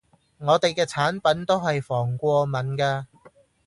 [0.39, 3.05] 我哋嘅產品都係防過敏㗎